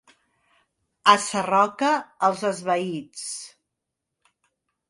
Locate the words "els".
2.31-2.43